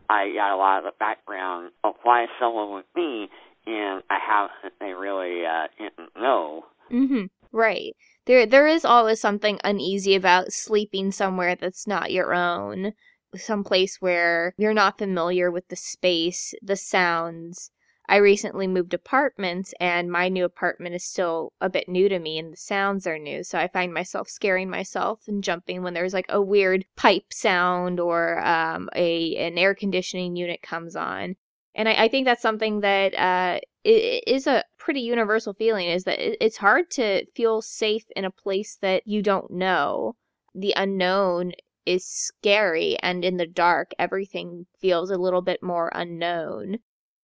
I 0.10 0.32
got 0.34 0.54
a 0.54 0.58
lot 0.58 0.80
of 0.80 0.84
the 0.86 0.98
background 1.00 1.72
of 1.84 1.96
why 2.04 2.28
someone 2.40 2.72
would 2.74 2.94
be 2.96 3.28
in 3.66 4.02
a 4.10 4.20
house 4.20 4.52
that 4.64 4.74
they 4.80 4.94
really 4.94 5.46
uh, 5.46 5.68
didn't 5.78 6.12
know. 6.16 6.66
Mm-hmm. 6.92 7.26
Right. 7.52 7.96
There, 8.26 8.46
there 8.46 8.68
is 8.68 8.86
always 8.86 9.20
something 9.20 9.60
uneasy 9.64 10.16
about 10.16 10.52
sleeping 10.52 11.12
somewhere 11.12 11.56
that's 11.56 11.88
not 11.88 12.12
your 12.12 12.34
own, 12.34 12.94
someplace 13.36 13.98
where 14.02 14.54
you're 14.58 14.74
not 14.74 14.98
familiar 14.98 15.52
with 15.52 15.68
the 15.70 15.76
space, 15.76 16.54
the 16.62 16.76
sounds. 16.76 17.72
I 18.08 18.18
recently 18.18 18.68
moved 18.68 18.94
apartments, 18.94 19.74
and 19.80 20.12
my 20.12 20.28
new 20.28 20.44
apartment 20.44 20.94
is 20.94 21.06
still 21.06 21.54
a 21.62 21.70
bit 21.70 21.88
new 21.88 22.10
to 22.10 22.20
me, 22.20 22.38
and 22.38 22.52
the 22.52 22.58
sounds 22.58 23.08
are 23.08 23.18
new. 23.18 23.44
So 23.44 23.58
I 23.58 23.70
find 23.70 23.94
myself 23.94 24.30
scaring 24.30 24.70
myself 24.70 25.22
and 25.28 25.44
jumping 25.44 25.84
when 25.84 25.94
there's 25.94 26.14
like 26.14 26.26
a 26.30 26.42
weird 26.42 26.86
pipe 26.98 27.32
sound 27.32 28.00
or 28.00 28.46
um, 28.46 28.90
a 28.96 29.36
an 29.38 29.58
air 29.58 29.74
conditioning 29.74 30.36
unit 30.36 30.62
comes 30.62 30.96
on. 30.96 31.36
And 31.76 31.88
I, 31.90 32.04
I 32.04 32.08
think 32.08 32.26
that's 32.26 32.42
something 32.42 32.82
that 32.82 33.16
uh, 33.16 33.60
a 33.86 34.64
pretty 34.78 35.02
universal 35.02 35.54
feeling 35.54 35.88
is 35.88 36.04
that 36.04 36.20
it- 36.20 36.38
it's 36.42 36.58
hard 36.58 36.92
to 36.92 37.26
feel 37.36 37.62
safe 37.62 38.06
in 38.16 38.26
a 38.26 38.32
place 38.32 38.78
that 38.82 39.08
you 39.08 39.22
don't 39.22 39.50
know. 39.52 40.16
The 40.54 40.74
unknown 40.76 41.54
is 41.86 42.06
scary, 42.08 42.98
and 43.02 43.26
in 43.26 43.38
the 43.38 43.48
dark, 43.48 43.92
everything 44.00 44.66
feels 44.80 45.10
a 45.10 45.18
little 45.18 45.42
bit 45.42 45.62
more 45.62 45.92
unknown. 45.94 46.78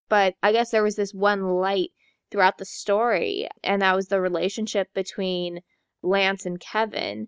But 0.10 0.36
I 0.42 0.52
guess 0.52 0.72
there 0.72 0.84
was 0.84 0.96
this 0.96 1.14
one 1.14 1.44
light 1.44 1.90
throughout 2.32 2.58
the 2.58 2.66
story, 2.66 3.48
and 3.64 3.82
that 3.82 3.96
was 3.96 4.08
the 4.08 4.22
relationship 4.22 4.88
between 4.94 5.62
Lance 6.02 6.46
and 6.46 6.60
Kevin. 6.60 7.28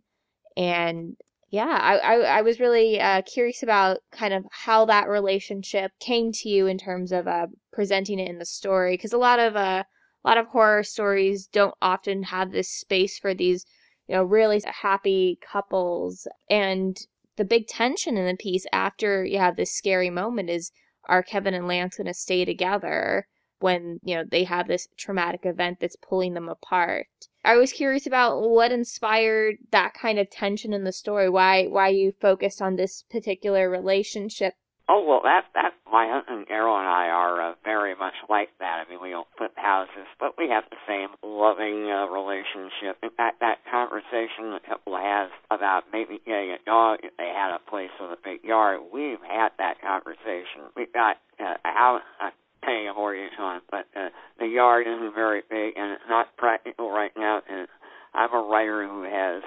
And 0.56 1.16
yeah, 1.50 1.80
I, 1.82 1.98
I, 1.98 2.16
I 2.38 2.42
was 2.42 2.60
really 2.60 3.00
uh, 3.00 3.22
curious 3.24 3.62
about 3.62 4.00
kind 4.12 4.34
of 4.34 4.46
how 4.52 4.86
that 4.86 5.10
relationship 5.10 5.92
came 6.00 6.32
to 6.34 6.50
you 6.50 6.68
in 6.68 6.78
terms 6.78 7.12
of 7.12 7.28
uh, 7.28 7.48
presenting 7.74 8.20
it 8.20 8.30
in 8.30 8.40
the 8.40 8.46
story, 8.46 8.94
because 8.94 9.14
a 9.14 9.18
lot 9.18 9.40
of 9.40 9.56
uh, 9.56 9.84
a 10.24 10.28
lot 10.28 10.38
of 10.38 10.48
horror 10.48 10.84
stories 10.84 11.48
don't 11.48 11.76
often 11.82 12.24
have 12.24 12.52
this 12.52 12.70
space 12.70 13.18
for 13.18 13.34
these, 13.34 13.66
you 14.08 14.16
know, 14.16 14.24
really 14.24 14.62
happy 14.66 15.40
couples. 15.42 16.28
And 16.50 16.98
the 17.42 17.46
big 17.46 17.66
tension 17.66 18.18
in 18.18 18.26
the 18.28 18.38
piece 18.38 18.68
after 18.72 19.26
you 19.26 19.40
have 19.40 19.56
this 19.56 19.74
scary 19.74 20.12
moment 20.12 20.48
is 20.48 20.72
are 21.06 21.24
Kevin 21.24 21.56
and 21.56 21.68
Lance 21.68 21.98
going 21.98 22.06
to 22.06 22.14
stay 22.14 22.46
together 22.46 23.26
when, 23.58 24.00
you 24.04 24.14
know, 24.14 24.24
they 24.24 24.44
have 24.44 24.68
this 24.68 24.88
traumatic 24.96 25.40
event 25.44 25.80
that's 25.80 25.96
pulling 26.08 26.36
them 26.36 26.48
apart? 26.48 27.08
I 27.44 27.56
was 27.56 27.74
curious 27.74 28.06
about 28.06 28.42
what 28.42 28.72
inspired 28.72 29.56
that 29.72 29.96
kind 29.96 30.20
of 30.20 30.30
tension 30.30 30.72
in 30.72 30.84
the 30.84 30.92
story. 30.92 31.32
Why 31.32 31.66
why 31.66 31.88
you 31.88 32.12
focused 32.12 32.62
on 32.62 32.76
this 32.76 33.06
particular 33.10 33.72
relationship 33.72 34.54
Oh 34.92 35.08
well, 35.08 35.22
that 35.24 35.48
that 35.56 35.72
my 35.88 36.04
husband 36.12 36.48
Errol 36.52 36.76
and 36.76 36.84
I 36.84 37.08
are 37.08 37.40
uh, 37.40 37.54
very 37.64 37.96
much 37.96 38.16
like 38.28 38.50
that. 38.60 38.84
I 38.84 38.92
mean, 38.92 39.00
we 39.02 39.12
don't 39.12 39.28
flip 39.38 39.56
houses, 39.56 40.04
but 40.20 40.36
we 40.38 40.50
have 40.50 40.66
the 40.68 40.84
same 40.84 41.16
loving 41.24 41.88
uh, 41.88 42.12
relationship. 42.12 43.00
In 43.02 43.16
fact, 43.16 43.40
that 43.40 43.64
conversation 43.72 44.52
that 44.52 44.68
couple 44.68 45.00
has 45.00 45.32
about 45.50 45.88
maybe 45.94 46.20
getting 46.28 46.52
a 46.52 46.60
dog 46.66 47.00
if 47.04 47.16
they 47.16 47.32
had 47.32 47.56
a 47.56 47.64
place 47.72 47.96
with 48.02 48.12
a 48.12 48.20
big 48.22 48.44
yard, 48.44 48.82
we've 48.92 49.24
had 49.24 49.56
that 49.64 49.80
conversation. 49.80 50.68
We've 50.76 50.92
got 50.92 51.16
uh, 51.40 51.56
a 51.64 51.72
house. 51.72 52.04
Uh, 52.20 52.36
paying 52.62 52.88
a 52.88 52.94
mortgage 52.94 53.34
on, 53.40 53.60
but 53.72 53.88
uh, 53.98 54.10
the 54.38 54.46
yard 54.46 54.86
isn't 54.86 55.16
very 55.16 55.42
big 55.50 55.74
and 55.76 55.94
it's 55.94 56.06
not 56.08 56.28
practical 56.38 56.92
right 56.92 57.10
now. 57.18 57.42
And 57.50 57.68
I'm 58.14 58.32
a 58.32 58.40
writer 58.40 58.88
who 58.88 59.02
has 59.02 59.42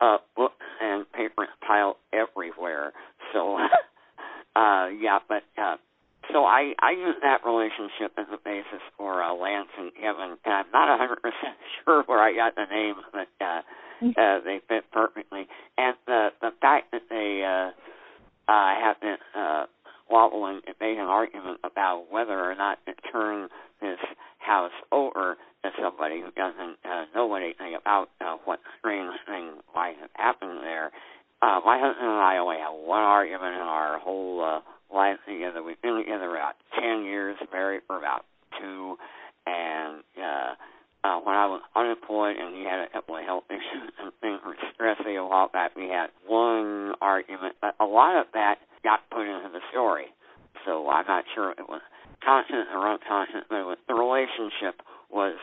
uh, 0.00 0.18
books 0.36 0.64
and 0.80 1.10
papers 1.10 1.48
piled 1.66 1.96
everywhere, 2.12 2.92
so 3.32 3.58
Uh, 4.54 4.88
yeah, 5.00 5.18
but 5.28 5.42
uh, 5.56 5.76
so 6.32 6.44
I 6.82 6.90
use 6.90 7.14
that 7.22 7.46
relationship 7.46 8.10
as 8.18 8.26
a 8.32 8.38
basis 8.42 8.82
for 8.98 9.22
uh, 9.22 9.32
Lance 9.32 9.70
and 9.78 9.94
Kevin, 9.94 10.36
and 10.44 10.52
I'm 10.52 10.70
not 10.72 10.92
a 10.92 10.98
hundred 10.98 11.22
percent 11.22 11.54
sure 11.84 12.02
where 12.06 12.18
I 12.18 12.34
got 12.34 12.56
the 12.56 12.66
names, 12.68 13.02
but 13.12 13.28
uh, 13.40 13.62
mm-hmm. 14.02 14.10
uh, 14.18 14.40
they 14.44 14.60
fit 14.68 14.90
perfectly. 14.90 15.46
And 15.78 15.94
the 16.06 16.30
the 16.40 16.50
fact 16.60 16.90
that 16.90 17.02
they 17.08 17.46
uh, 17.46 17.70
uh, 18.50 18.74
have 18.74 19.00
been 19.00 19.22
uh, 19.34 19.66
wobbling 20.10 20.60
and 20.66 20.74
made 20.80 20.98
an 20.98 21.06
argument 21.06 21.60
about 21.62 22.06
whether 22.10 22.38
or 22.38 22.56
not 22.56 22.78
to 22.86 22.94
turn 23.12 23.48
this 23.80 24.00
house 24.38 24.74
over 24.90 25.36
to 25.62 25.70
somebody 25.80 26.20
who 26.20 26.32
doesn't 26.32 26.76
uh, 26.84 27.04
know 27.14 27.32
anything 27.36 27.76
about 27.80 28.10
uh, 28.20 28.34
what 28.44 28.58
strange 28.76 29.14
thing 29.24 29.52
might 29.72 29.94
have 30.00 30.10
happened 30.14 30.58
there 30.64 30.90
uh, 31.42 31.58
my 31.66 31.74
husband 31.74 32.06
and 32.06 32.22
I 32.22 32.38
only 32.38 32.56
had 32.56 32.70
one 32.70 33.02
argument 33.02 33.58
in 33.58 33.66
our 33.66 33.98
whole 33.98 34.40
uh, 34.40 34.60
life 34.94 35.18
together. 35.26 35.62
We've 35.62 35.80
been 35.80 35.96
together 35.96 36.30
about 36.30 36.54
ten 36.78 37.04
years, 37.04 37.36
married 37.52 37.82
for 37.86 37.98
about 37.98 38.24
two, 38.60 38.96
and 39.46 40.02
uh, 40.16 40.54
uh, 41.04 41.18
when 41.20 41.34
I 41.34 41.46
was 41.46 41.62
unemployed 41.74 42.36
and 42.36 42.54
he 42.54 42.64
had 42.64 42.80
a 42.80 42.88
couple 42.92 43.16
of 43.16 43.24
health 43.24 43.44
issues 43.50 43.92
and 44.00 44.12
things 44.20 44.40
were 44.44 44.56
stressing 44.74 45.16
a 45.16 45.26
while 45.26 45.48
back, 45.48 45.74
we 45.76 45.88
had 45.88 46.10
one 46.26 46.94
argument, 47.00 47.56
but 47.60 47.74
a 47.80 47.84
lot 47.84 48.16
of 48.20 48.26
that 48.34 48.58
got 48.84 49.00
put 49.10 49.26
into 49.26 49.48
the 49.52 49.60
story. 49.70 50.06
So 50.64 50.88
I'm 50.88 51.06
not 51.06 51.24
sure 51.34 51.50
it 51.50 51.68
was 51.68 51.82
conscious 52.24 52.66
or 52.72 52.88
unconscious, 52.88 53.42
but 53.48 53.56
it 53.56 53.66
was, 53.66 53.78
the 53.88 53.94
relationship 53.94 54.80
was 55.10 55.34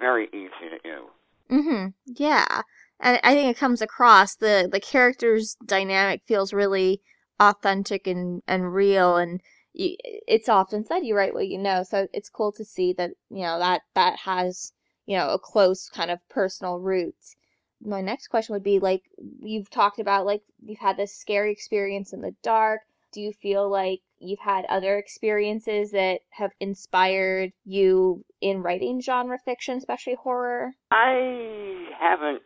very 0.00 0.28
easy 0.32 0.70
to 0.70 0.78
do. 0.82 1.10
Mhm. 1.50 1.92
Yeah 2.06 2.62
and 3.02 3.18
I 3.22 3.34
think 3.34 3.50
it 3.50 3.58
comes 3.58 3.82
across 3.82 4.36
the 4.36 4.68
the 4.70 4.80
character's 4.80 5.56
dynamic 5.66 6.22
feels 6.26 6.52
really 6.52 7.02
authentic 7.40 8.06
and 8.06 8.42
and 8.46 8.74
real 8.74 9.16
and 9.16 9.40
you, 9.72 9.96
it's 10.02 10.48
often 10.48 10.84
said 10.84 11.04
you 11.04 11.16
write 11.16 11.34
what 11.34 11.48
you 11.48 11.58
know. 11.58 11.82
So 11.82 12.08
it's 12.12 12.28
cool 12.28 12.52
to 12.52 12.64
see 12.64 12.92
that 12.94 13.12
you 13.30 13.42
know 13.42 13.58
that 13.58 13.82
that 13.94 14.20
has 14.20 14.72
you 15.06 15.16
know 15.16 15.30
a 15.30 15.38
close 15.38 15.88
kind 15.88 16.10
of 16.10 16.18
personal 16.28 16.78
roots 16.78 17.36
my 17.84 18.00
next 18.00 18.28
question 18.28 18.54
would 18.54 18.62
be 18.62 18.78
like 18.78 19.02
you've 19.40 19.70
talked 19.70 19.98
about 19.98 20.26
like 20.26 20.42
you've 20.64 20.78
had 20.78 20.96
this 20.96 21.14
scary 21.14 21.52
experience 21.52 22.12
in 22.12 22.20
the 22.20 22.34
dark. 22.42 22.80
Do 23.12 23.20
you 23.20 23.32
feel 23.32 23.68
like 23.70 24.00
you've 24.18 24.38
had 24.38 24.64
other 24.66 24.96
experiences 24.96 25.90
that 25.90 26.20
have 26.30 26.52
inspired 26.60 27.52
you 27.64 28.24
in 28.40 28.62
writing 28.62 29.00
genre 29.00 29.38
fiction 29.44 29.76
especially 29.78 30.14
horror? 30.14 30.72
I 30.90 31.88
haven't 31.98 32.42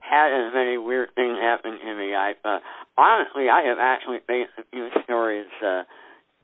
had 0.00 0.32
as 0.32 0.52
many 0.52 0.78
weird 0.78 1.14
things 1.14 1.38
happen 1.40 1.78
to 1.78 1.94
me. 1.94 2.14
I 2.14 2.34
uh, 2.44 2.58
honestly, 3.00 3.48
I 3.48 3.62
have 3.68 3.78
actually 3.80 4.18
based 4.28 4.50
a 4.58 4.62
few 4.70 4.88
stories. 5.04 5.46
Uh, 5.64 5.84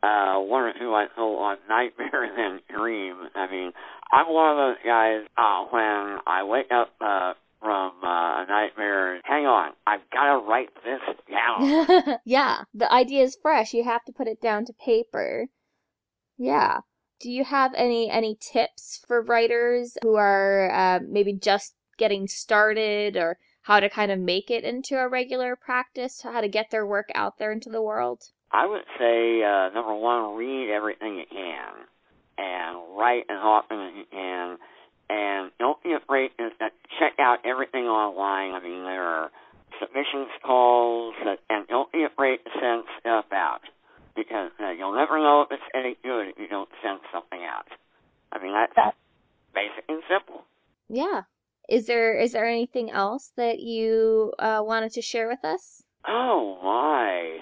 uh, 0.03 0.41
one 0.41 0.63
or 0.63 0.73
two 0.79 0.95
I 0.95 1.07
told 1.15 1.41
on 1.41 1.57
Nightmare 1.69 2.25
and 2.39 2.61
Dream. 2.75 3.17
I 3.35 3.51
mean, 3.51 3.73
I'm 4.13 4.33
one 4.33 4.51
of 4.51 4.57
those 4.57 4.85
guys. 4.85 5.23
Uh, 5.37 5.65
when 5.71 6.19
I 6.27 6.43
wake 6.45 6.71
up 6.71 6.93
uh, 7.01 7.35
from 7.61 7.93
uh, 8.03 8.43
a 8.43 8.47
nightmare, 8.49 9.21
hang 9.25 9.47
on, 9.47 9.73
I've 9.87 10.09
got 10.13 10.33
to 10.33 10.47
write 10.47 10.71
this 10.85 11.01
down. 11.31 12.19
yeah, 12.25 12.63
the 12.73 12.93
idea 12.93 13.25
is 13.25 13.39
fresh. 13.41 13.75
You 13.75 13.85
have 13.85 14.05
to 14.05 14.13
put 14.13 14.29
it 14.29 14.41
down 14.41 14.65
to 14.67 14.73
paper. 14.73 15.47
Yeah. 16.39 16.81
Do 17.19 17.31
you 17.31 17.45
have 17.45 17.73
any 17.75 18.11
any 18.11 18.37
tips 18.39 19.03
for 19.09 19.23
writers 19.23 19.97
who 20.03 20.17
are 20.17 20.71
uh, 20.71 21.01
maybe 21.09 21.33
just 21.33 21.75
getting 21.97 22.29
started 22.29 23.17
or 23.17 23.39
how 23.67 23.81
to 23.81 23.91
kind 23.91 24.13
of 24.13 24.19
make 24.21 24.49
it 24.49 24.63
into 24.63 24.97
a 24.97 25.09
regular 25.09 25.57
practice, 25.57 26.23
how 26.23 26.41
to 26.41 26.49
get 26.49 26.71
their 26.71 26.87
work 26.87 27.09
out 27.17 27.37
there 27.39 27.51
into 27.51 27.69
the 27.69 27.83
world? 27.83 28.31
I 28.53 28.65
would 28.65 28.85
say 28.97 29.43
uh, 29.43 29.71
number 29.75 29.93
one, 29.93 30.37
read 30.37 30.71
everything 30.71 31.17
you 31.17 31.25
can, 31.29 31.73
and 32.39 32.97
write 32.97 33.25
as 33.29 33.43
often 33.43 33.81
as 33.81 33.93
you 33.97 34.05
can, 34.13 34.59
and 35.11 35.51
don't 35.59 35.83
be 35.83 35.95
afraid 35.95 36.31
to 36.39 36.51
check 37.01 37.15
out 37.19 37.39
everything 37.45 37.87
online. 37.87 38.55
I 38.55 38.63
mean, 38.63 38.85
there 38.85 39.03
are 39.03 39.31
submissions 39.81 40.31
calls, 40.45 41.17
and 41.51 41.67
don't 41.67 41.91
be 41.91 42.05
afraid 42.05 42.39
to 42.45 42.51
send 42.61 42.85
stuff 43.01 43.25
out 43.33 43.63
because 44.15 44.53
uh, 44.63 44.71
you'll 44.71 44.95
never 44.95 45.19
know 45.19 45.43
if 45.43 45.51
it's 45.51 45.63
any 45.75 45.97
good 46.05 46.29
if 46.29 46.39
you 46.39 46.47
don't 46.47 46.71
send 46.85 47.01
something 47.13 47.41
out. 47.43 47.67
I 48.31 48.41
mean, 48.41 48.55
that's 48.55 48.97
basic 49.53 49.85
and 49.89 50.03
simple. 50.09 50.45
Yeah, 50.89 51.23
is 51.69 51.87
there 51.87 52.19
is 52.19 52.33
there 52.33 52.47
anything 52.47 52.91
else 52.91 53.33
that 53.37 53.61
you 53.61 54.33
uh, 54.39 54.61
wanted 54.63 54.93
to 54.93 55.03
share 55.03 55.29
with 55.29 55.45
us? 55.45 55.83
Oh 56.07 56.59
my, 56.63 57.39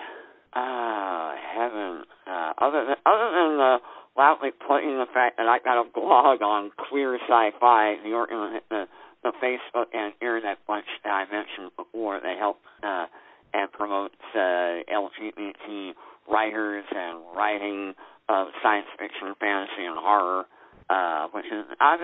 uh, 0.58 1.34
heaven. 1.54 2.04
Uh, 2.26 2.52
other 2.58 2.84
than 2.86 2.96
other 3.04 3.30
than 3.32 3.60
uh, 3.60 3.78
loudly 4.16 4.50
pointing 4.66 4.98
the 4.98 5.06
fact 5.12 5.36
that 5.36 5.46
I 5.46 5.58
got 5.58 5.80
a 5.80 5.84
blog 5.88 6.42
on 6.42 6.70
queer 6.88 7.16
sci-fi, 7.16 7.96
the 8.02 8.12
organ, 8.12 8.60
the 8.70 8.86
the 9.22 9.32
Facebook 9.42 9.86
and 9.94 10.12
internet 10.20 10.58
bunch 10.66 10.86
that 11.02 11.10
I 11.10 11.24
mentioned 11.30 11.72
before, 11.76 12.20
they 12.20 12.36
help 12.38 12.60
uh, 12.82 13.06
and 13.52 13.70
promotes 13.72 14.16
uh, 14.34 14.84
LGBT 14.90 15.92
writers 16.30 16.84
and 16.94 17.18
writing 17.36 17.94
of 18.28 18.48
science 18.62 18.86
fiction, 18.98 19.34
fantasy, 19.38 19.84
and 19.84 19.96
horror 19.98 20.46
uh, 20.90 21.28
which 21.32 21.46
is 21.46 21.64
uh, 21.80 21.96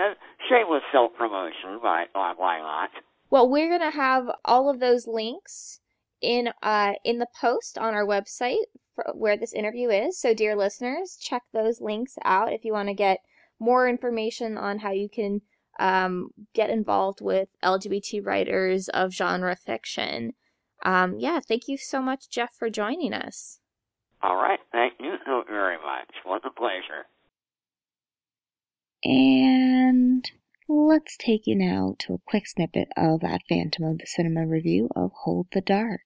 shameless 0.49 0.83
self 0.93 1.13
promotion, 1.17 1.81
but 1.83 2.09
uh, 2.19 2.35
why 2.37 2.59
not? 2.59 2.91
Well, 3.31 3.49
we're 3.49 3.69
gonna 3.71 3.93
have 3.93 4.31
all 4.45 4.69
of 4.69 4.81
those 4.81 5.07
links 5.07 5.81
in 6.21 6.51
uh 6.63 6.93
in 7.03 7.19
the 7.19 7.29
post 7.41 7.79
on 7.79 7.95
our 7.95 8.05
website 8.05 8.67
where 9.15 9.37
this 9.37 9.53
interview 9.53 9.89
is. 9.89 10.19
So, 10.19 10.35
dear 10.35 10.57
listeners, 10.57 11.17
check 11.21 11.43
those 11.53 11.81
links 11.81 12.17
out 12.25 12.53
if 12.53 12.65
you 12.65 12.73
want 12.73 12.89
to 12.89 12.95
get 12.95 13.21
more 13.59 13.89
information 13.89 14.57
on 14.57 14.79
how 14.81 14.91
you 14.91 15.09
can 15.09 15.43
um, 15.79 16.31
get 16.55 16.71
involved 16.71 17.21
with 17.21 17.49
LGBT 17.63 18.25
writers 18.25 18.89
of 18.89 19.13
genre 19.13 19.57
fiction. 19.57 20.35
Um, 20.85 21.17
yeah, 21.19 21.41
thank 21.47 21.69
you 21.69 21.77
so 21.77 22.01
much, 22.01 22.31
Jeff, 22.31 22.55
for 22.59 22.71
joining 22.71 23.13
us. 23.13 23.61
All 24.23 24.37
right, 24.37 24.59
thank 24.73 24.95
you 24.99 25.15
so 25.25 25.43
very 25.49 25.77
much. 25.77 26.11
What 26.25 26.45
a 26.45 26.51
pleasure. 26.51 27.07
And 29.05 30.31
let's 30.69 31.17
take 31.17 31.47
you 31.47 31.57
now 31.57 31.97
to 32.01 32.15
a 32.15 32.21
quick 32.27 32.47
snippet 32.47 32.89
of 32.97 33.21
that 33.21 33.43
Phantom 33.49 33.85
of 33.85 33.99
the 33.99 34.07
Cinema 34.07 34.47
review 34.47 34.89
of 34.95 35.13
Hold 35.25 35.47
the 35.53 35.63
Dark 35.63 36.03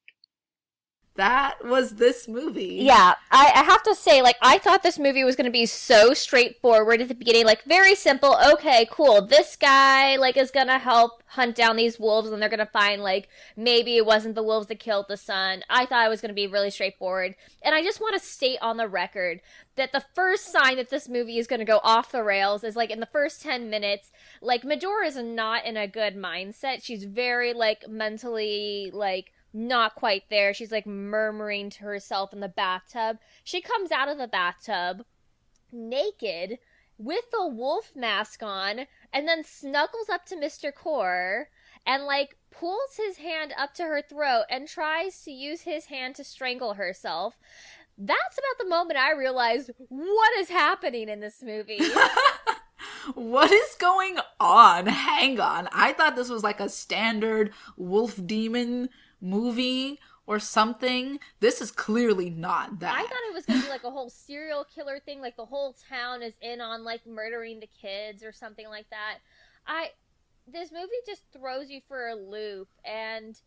that 1.16 1.64
was 1.64 1.92
this 1.92 2.26
movie. 2.26 2.78
Yeah, 2.80 3.14
I, 3.30 3.52
I 3.54 3.62
have 3.62 3.84
to 3.84 3.94
say, 3.94 4.20
like, 4.20 4.34
I 4.42 4.58
thought 4.58 4.82
this 4.82 4.98
movie 4.98 5.22
was 5.22 5.36
going 5.36 5.44
to 5.44 5.50
be 5.50 5.66
so 5.66 6.12
straightforward 6.12 7.00
at 7.00 7.06
the 7.06 7.14
beginning, 7.14 7.44
like, 7.44 7.62
very 7.62 7.94
simple. 7.94 8.36
Okay, 8.44 8.88
cool. 8.90 9.24
This 9.24 9.54
guy, 9.54 10.16
like, 10.16 10.36
is 10.36 10.50
going 10.50 10.66
to 10.66 10.78
help 10.78 11.22
hunt 11.26 11.54
down 11.54 11.76
these 11.76 12.00
wolves, 12.00 12.30
and 12.30 12.42
they're 12.42 12.48
going 12.48 12.58
to 12.58 12.66
find, 12.66 13.00
like, 13.00 13.28
maybe 13.56 13.96
it 13.96 14.04
wasn't 14.04 14.34
the 14.34 14.42
wolves 14.42 14.66
that 14.66 14.80
killed 14.80 15.06
the 15.08 15.16
son. 15.16 15.62
I 15.70 15.86
thought 15.86 16.04
it 16.04 16.10
was 16.10 16.20
going 16.20 16.30
to 16.30 16.34
be 16.34 16.48
really 16.48 16.70
straightforward. 16.70 17.36
And 17.62 17.76
I 17.76 17.82
just 17.82 18.00
want 18.00 18.14
to 18.14 18.26
state 18.26 18.58
on 18.60 18.76
the 18.76 18.88
record 18.88 19.40
that 19.76 19.92
the 19.92 20.04
first 20.14 20.50
sign 20.50 20.76
that 20.76 20.90
this 20.90 21.08
movie 21.08 21.38
is 21.38 21.46
going 21.46 21.60
to 21.60 21.64
go 21.64 21.80
off 21.84 22.10
the 22.10 22.24
rails 22.24 22.64
is, 22.64 22.74
like, 22.74 22.90
in 22.90 22.98
the 22.98 23.06
first 23.06 23.40
10 23.40 23.70
minutes, 23.70 24.10
like, 24.40 24.64
Medora 24.64 25.06
is 25.06 25.16
not 25.16 25.64
in 25.64 25.76
a 25.76 25.86
good 25.86 26.16
mindset. 26.16 26.82
She's 26.82 27.04
very, 27.04 27.52
like, 27.52 27.88
mentally, 27.88 28.90
like, 28.92 29.30
not 29.54 29.94
quite 29.94 30.24
there. 30.28 30.52
She's 30.52 30.72
like 30.72 30.86
murmuring 30.86 31.70
to 31.70 31.84
herself 31.84 32.32
in 32.32 32.40
the 32.40 32.48
bathtub. 32.48 33.18
She 33.44 33.60
comes 33.60 33.92
out 33.92 34.08
of 34.08 34.18
the 34.18 34.28
bathtub 34.28 35.04
naked 35.72 36.58
with 36.98 37.30
the 37.30 37.46
wolf 37.46 37.92
mask 37.96 38.42
on 38.42 38.86
and 39.12 39.26
then 39.26 39.44
snuggles 39.44 40.08
up 40.08 40.26
to 40.26 40.36
Mr. 40.36 40.74
Core 40.74 41.48
and 41.86 42.04
like 42.04 42.36
pulls 42.50 42.96
his 42.96 43.18
hand 43.18 43.52
up 43.56 43.74
to 43.74 43.84
her 43.84 44.02
throat 44.02 44.44
and 44.50 44.68
tries 44.68 45.22
to 45.22 45.30
use 45.30 45.62
his 45.62 45.86
hand 45.86 46.16
to 46.16 46.24
strangle 46.24 46.74
herself. 46.74 47.38
That's 47.96 48.38
about 48.38 48.58
the 48.58 48.68
moment 48.68 48.98
I 48.98 49.12
realized 49.12 49.70
what 49.88 50.36
is 50.38 50.48
happening 50.48 51.08
in 51.08 51.20
this 51.20 51.42
movie. 51.42 51.80
what 53.14 53.52
is 53.52 53.76
going 53.78 54.18
on? 54.40 54.86
Hang 54.86 55.38
on. 55.38 55.68
I 55.72 55.92
thought 55.92 56.16
this 56.16 56.30
was 56.30 56.42
like 56.42 56.60
a 56.60 56.68
standard 56.68 57.52
wolf 57.76 58.20
demon 58.24 58.88
movie 59.24 59.98
or 60.26 60.38
something. 60.38 61.18
This 61.40 61.60
is 61.60 61.70
clearly 61.70 62.30
not 62.30 62.80
that. 62.80 62.94
I 62.94 63.02
thought 63.02 63.28
it 63.28 63.34
was 63.34 63.46
gonna 63.46 63.62
be 63.62 63.68
like 63.68 63.84
a 63.84 63.90
whole 63.90 64.10
serial 64.10 64.64
killer 64.64 65.00
thing, 65.00 65.20
like 65.20 65.36
the 65.36 65.44
whole 65.44 65.74
town 65.88 66.22
is 66.22 66.34
in 66.40 66.60
on 66.60 66.84
like 66.84 67.06
murdering 67.06 67.60
the 67.60 67.68
kids 67.80 68.22
or 68.22 68.32
something 68.32 68.68
like 68.68 68.88
that. 68.90 69.18
I 69.66 69.90
this 70.46 70.70
movie 70.70 70.90
just 71.06 71.22
throws 71.32 71.70
you 71.70 71.80
for 71.80 72.08
a 72.08 72.14
loop 72.14 72.68
and 72.84 73.40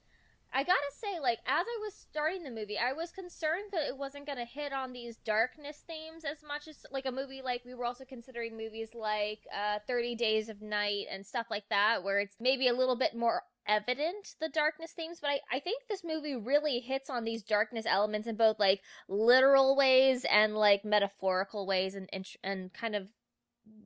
I 0.53 0.63
gotta 0.63 0.91
say, 0.93 1.19
like, 1.19 1.39
as 1.45 1.65
I 1.67 1.79
was 1.81 1.93
starting 1.93 2.43
the 2.43 2.51
movie, 2.51 2.77
I 2.77 2.93
was 2.93 3.11
concerned 3.11 3.71
that 3.71 3.87
it 3.87 3.97
wasn't 3.97 4.25
gonna 4.25 4.45
hit 4.45 4.73
on 4.73 4.93
these 4.93 5.17
darkness 5.17 5.83
themes 5.87 6.23
as 6.25 6.37
much 6.47 6.67
as, 6.67 6.85
like, 6.91 7.05
a 7.05 7.11
movie 7.11 7.41
like 7.43 7.63
we 7.65 7.73
were 7.73 7.85
also 7.85 8.05
considering 8.05 8.57
movies 8.57 8.95
like 8.95 9.39
uh, 9.53 9.79
30 9.87 10.15
Days 10.15 10.49
of 10.49 10.61
Night 10.61 11.05
and 11.11 11.25
stuff 11.25 11.47
like 11.49 11.67
that, 11.69 12.03
where 12.03 12.19
it's 12.19 12.37
maybe 12.39 12.67
a 12.67 12.73
little 12.73 12.95
bit 12.95 13.15
more 13.15 13.43
evident 13.67 14.35
the 14.39 14.47
darkness 14.47 14.93
themes 14.93 15.19
but 15.19 15.29
I, 15.29 15.39
I 15.51 15.59
think 15.59 15.83
this 15.89 16.03
movie 16.03 16.37
really 16.37 16.79
hits 16.79 17.09
on 17.09 17.25
these 17.25 17.43
darkness 17.43 17.85
elements 17.85 18.25
in 18.25 18.37
both 18.37 18.57
like 18.59 18.81
literal 19.09 19.75
ways 19.75 20.25
and 20.31 20.55
like 20.55 20.85
metaphorical 20.85 21.67
ways 21.67 21.93
and 21.93 22.07
and, 22.13 22.25
and 22.43 22.73
kind 22.73 22.95
of 22.95 23.09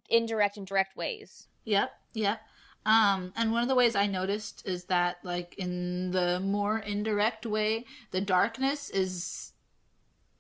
indirect 0.09 0.57
and 0.57 0.67
direct 0.67 0.95
ways. 0.95 1.47
Yep 1.65 1.91
yep 2.13 2.41
um, 2.85 3.33
and 3.35 3.51
one 3.51 3.61
of 3.61 3.67
the 3.67 3.75
ways 3.75 3.95
I 3.95 4.07
noticed 4.07 4.67
is 4.67 4.85
that, 4.85 5.17
like, 5.23 5.55
in 5.57 6.11
the 6.11 6.39
more 6.39 6.79
indirect 6.79 7.45
way, 7.45 7.85
the 8.11 8.21
darkness 8.21 8.89
is 8.89 9.53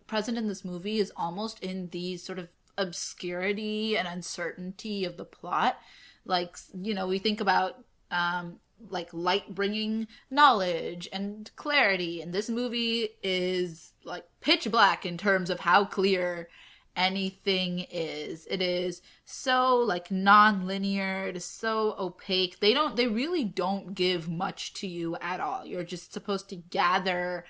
present 0.07 0.37
in 0.37 0.47
this 0.47 0.65
movie 0.65 0.99
is 0.99 1.11
almost 1.15 1.59
in 1.63 1.89
the 1.89 2.17
sort 2.17 2.39
of 2.39 2.49
obscurity 2.77 3.97
and 3.97 4.07
uncertainty 4.07 5.05
of 5.05 5.17
the 5.17 5.25
plot. 5.25 5.77
Like, 6.25 6.57
you 6.73 6.93
know, 6.93 7.07
we 7.07 7.19
think 7.19 7.39
about, 7.39 7.83
um, 8.09 8.59
like 8.89 9.13
light 9.13 9.53
bringing 9.53 10.07
knowledge 10.31 11.07
and 11.13 11.51
clarity 11.55 12.19
and 12.21 12.33
this 12.33 12.49
movie 12.49 13.09
is 13.21 13.93
like 14.03 14.25
pitch 14.41 14.69
black 14.71 15.05
in 15.05 15.19
terms 15.19 15.51
of 15.51 15.59
how 15.59 15.85
clear 15.85 16.49
anything 16.95 17.85
is. 17.91 18.47
It 18.49 18.61
is 18.61 19.01
so 19.25 19.75
like 19.77 20.11
non-linear, 20.11 21.27
it 21.27 21.35
is 21.35 21.45
so 21.45 21.95
opaque. 21.97 22.59
They 22.59 22.73
don't 22.73 22.95
they 22.95 23.07
really 23.07 23.43
don't 23.43 23.93
give 23.93 24.29
much 24.29 24.73
to 24.75 24.87
you 24.87 25.15
at 25.21 25.39
all. 25.39 25.65
You're 25.65 25.83
just 25.83 26.13
supposed 26.13 26.49
to 26.49 26.55
gather 26.55 27.45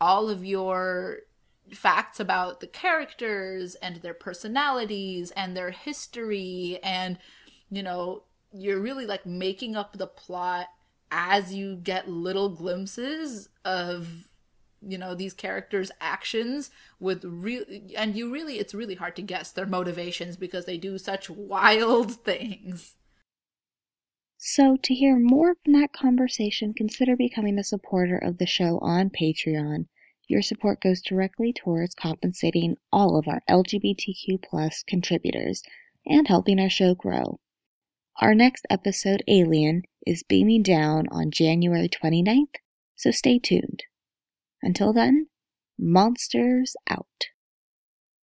all 0.00 0.28
of 0.28 0.44
your 0.44 1.20
facts 1.72 2.20
about 2.20 2.60
the 2.60 2.66
characters 2.66 3.74
and 3.76 3.96
their 3.96 4.14
personalities 4.14 5.32
and 5.32 5.56
their 5.56 5.70
history 5.70 6.78
and 6.82 7.18
you 7.70 7.82
know, 7.82 8.22
you're 8.52 8.80
really 8.80 9.06
like 9.06 9.26
making 9.26 9.74
up 9.74 9.96
the 9.98 10.06
plot 10.06 10.68
as 11.10 11.54
you 11.54 11.76
get 11.76 12.08
little 12.08 12.48
glimpses 12.48 13.48
of 13.64 14.28
you 14.86 14.98
know 14.98 15.14
these 15.14 15.34
characters 15.34 15.90
actions 16.00 16.70
with 17.00 17.24
real 17.24 17.64
and 17.96 18.16
you 18.16 18.32
really 18.32 18.58
it's 18.58 18.74
really 18.74 18.94
hard 18.94 19.16
to 19.16 19.22
guess 19.22 19.50
their 19.50 19.66
motivations 19.66 20.36
because 20.36 20.64
they 20.64 20.78
do 20.78 20.98
such 20.98 21.28
wild 21.28 22.12
things. 22.24 22.94
So 24.38 24.76
to 24.82 24.94
hear 24.94 25.18
more 25.18 25.56
from 25.62 25.72
that 25.74 25.92
conversation 25.92 26.72
consider 26.74 27.16
becoming 27.16 27.58
a 27.58 27.64
supporter 27.64 28.16
of 28.16 28.38
the 28.38 28.46
show 28.46 28.78
on 28.78 29.10
patreon. 29.10 29.86
Your 30.28 30.42
support 30.42 30.80
goes 30.80 31.02
directly 31.02 31.52
towards 31.52 31.94
compensating 31.94 32.76
all 32.92 33.18
of 33.18 33.28
our 33.28 33.42
lgbtq 33.48 34.42
plus 34.42 34.82
contributors 34.86 35.62
and 36.04 36.28
helping 36.28 36.60
our 36.60 36.70
show 36.70 36.94
grow. 36.94 37.40
Our 38.20 38.34
next 38.34 38.66
episode 38.70 39.22
alien 39.28 39.82
is 40.06 40.22
beaming 40.22 40.62
down 40.62 41.06
on 41.10 41.30
january 41.30 41.88
29th 41.88 42.54
so 42.94 43.10
stay 43.10 43.38
tuned 43.38 43.82
until 44.62 44.92
then, 44.92 45.28
monsters 45.78 46.74
out. 46.88 47.26